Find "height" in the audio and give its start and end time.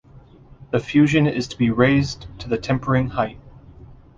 3.09-3.37